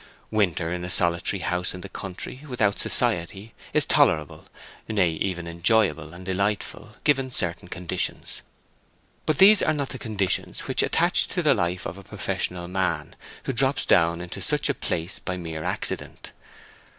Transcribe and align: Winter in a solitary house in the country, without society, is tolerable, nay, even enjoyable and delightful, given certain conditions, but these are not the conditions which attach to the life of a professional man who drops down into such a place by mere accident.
Winter 0.31 0.73
in 0.73 0.83
a 0.83 0.89
solitary 0.89 1.41
house 1.41 1.75
in 1.75 1.81
the 1.81 1.87
country, 1.87 2.43
without 2.47 2.79
society, 2.79 3.53
is 3.71 3.85
tolerable, 3.85 4.45
nay, 4.87 5.11
even 5.11 5.45
enjoyable 5.47 6.11
and 6.15 6.25
delightful, 6.25 6.95
given 7.03 7.29
certain 7.29 7.67
conditions, 7.67 8.41
but 9.27 9.37
these 9.37 9.61
are 9.61 9.75
not 9.75 9.89
the 9.89 9.99
conditions 9.99 10.61
which 10.61 10.81
attach 10.81 11.27
to 11.27 11.43
the 11.43 11.53
life 11.53 11.85
of 11.85 11.99
a 11.99 12.03
professional 12.03 12.67
man 12.67 13.15
who 13.43 13.53
drops 13.53 13.85
down 13.85 14.21
into 14.21 14.41
such 14.41 14.69
a 14.69 14.73
place 14.73 15.19
by 15.19 15.37
mere 15.37 15.63
accident. 15.63 16.31